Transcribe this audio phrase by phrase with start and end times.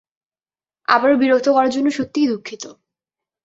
[0.87, 2.63] আবারো বিরক্ত করার জন্য সত্যিই দুঃখিত।